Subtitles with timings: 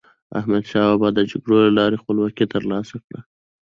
[0.39, 3.19] احمدشاه بابا د جګړو له لارې خپلواکي تر لاسه کړه.